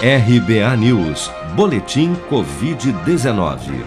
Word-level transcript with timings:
RBA 0.00 0.76
News, 0.76 1.28
Boletim 1.56 2.14
Covid-19. 2.30 3.84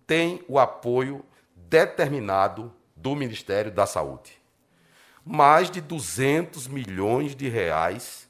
tem 0.07 0.43
o 0.49 0.59
apoio 0.59 1.25
determinado 1.57 2.73
do 2.97 3.15
Ministério 3.17 3.73
da 3.73 3.87
Saúde. 3.87 4.33
Mais 5.25 5.71
de 5.71 5.81
200 5.81 6.67
milhões 6.67 7.35
de 7.35 7.49
reais 7.49 8.29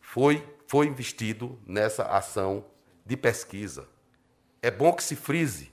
foi, 0.00 0.42
foi 0.66 0.86
investido 0.86 1.58
nessa 1.66 2.04
ação 2.04 2.64
de 3.04 3.16
pesquisa. 3.16 3.86
É 4.62 4.70
bom 4.70 4.92
que 4.92 5.02
se 5.02 5.14
frise, 5.14 5.70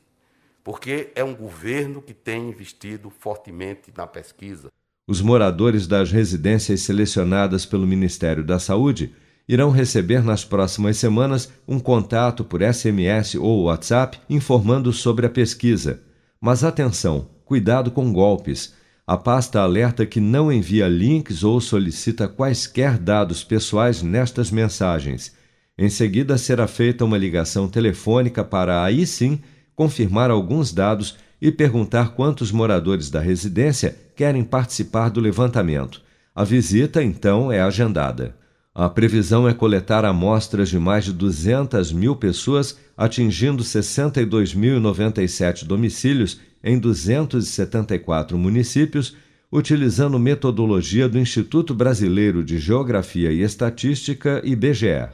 porque 0.63 1.11
é 1.15 1.23
um 1.23 1.33
governo 1.33 2.01
que 2.01 2.13
tem 2.13 2.49
investido 2.49 3.09
fortemente 3.09 3.93
na 3.95 4.05
pesquisa. 4.05 4.69
Os 5.07 5.21
moradores 5.21 5.87
das 5.87 6.11
residências 6.11 6.81
selecionadas 6.81 7.65
pelo 7.65 7.87
Ministério 7.87 8.43
da 8.43 8.59
Saúde 8.59 9.15
irão 9.51 9.69
receber 9.69 10.23
nas 10.23 10.45
próximas 10.45 10.95
semanas 10.95 11.51
um 11.67 11.77
contato 11.77 12.41
por 12.41 12.61
SMS 12.61 13.35
ou 13.35 13.63
WhatsApp 13.63 14.17
informando 14.29 14.93
sobre 14.93 15.25
a 15.25 15.29
pesquisa. 15.29 15.99
Mas 16.39 16.63
atenção, 16.63 17.27
cuidado 17.43 17.91
com 17.91 18.13
golpes. 18.13 18.73
A 19.05 19.17
pasta 19.17 19.59
alerta 19.59 20.05
que 20.05 20.21
não 20.21 20.49
envia 20.49 20.87
links 20.87 21.43
ou 21.43 21.59
solicita 21.59 22.29
quaisquer 22.29 22.97
dados 22.97 23.43
pessoais 23.43 24.01
nestas 24.01 24.49
mensagens. 24.49 25.35
Em 25.77 25.89
seguida, 25.89 26.37
será 26.37 26.65
feita 26.65 27.03
uma 27.03 27.17
ligação 27.17 27.67
telefônica 27.67 28.45
para 28.45 28.81
aí 28.81 29.05
sim 29.05 29.37
confirmar 29.75 30.31
alguns 30.31 30.71
dados 30.71 31.17
e 31.41 31.51
perguntar 31.51 32.11
quantos 32.15 32.53
moradores 32.53 33.09
da 33.09 33.19
residência 33.19 33.97
querem 34.15 34.45
participar 34.45 35.09
do 35.09 35.19
levantamento. 35.19 36.01
A 36.33 36.45
visita, 36.45 37.03
então, 37.03 37.51
é 37.51 37.59
agendada. 37.59 38.39
A 38.73 38.87
previsão 38.87 39.49
é 39.49 39.53
coletar 39.53 40.05
amostras 40.05 40.69
de 40.69 40.79
mais 40.79 41.03
de 41.03 41.11
200 41.11 41.91
mil 41.91 42.15
pessoas, 42.15 42.77
atingindo 42.95 43.63
62.097 43.63 45.65
domicílios 45.65 46.39
em 46.63 46.79
274 46.79 48.37
municípios, 48.37 49.13
utilizando 49.51 50.17
metodologia 50.17 51.09
do 51.09 51.19
Instituto 51.19 51.75
Brasileiro 51.75 52.41
de 52.41 52.57
Geografia 52.57 53.33
e 53.33 53.41
Estatística, 53.41 54.41
IBGE. 54.45 55.09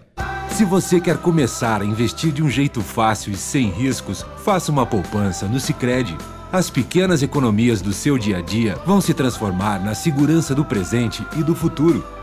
Se 0.50 0.64
você 0.64 1.02
quer 1.02 1.18
começar 1.18 1.82
a 1.82 1.86
investir 1.86 2.32
de 2.32 2.44
um 2.44 2.52
jeito 2.52 2.82
fácil 2.82 3.34
e 3.34 3.36
sem 3.36 3.72
riscos, 3.72 4.24
faça 4.44 4.72
uma 4.72 4.86
poupança 4.86 5.48
no 5.48 5.60
Sicredi. 5.60 6.16
As 6.52 6.70
pequenas 6.70 7.24
economias 7.24 7.82
do 7.82 7.92
seu 7.92 8.20
dia 8.20 8.38
a 8.38 8.42
dia 8.42 8.76
vão 8.86 9.02
se 9.02 9.16
transformar 9.16 9.84
na 9.84 9.96
segurança 9.96 10.54
do 10.54 10.64
presente 10.64 11.26
e 11.38 11.44
do 11.44 11.56
futuro. 11.56 12.06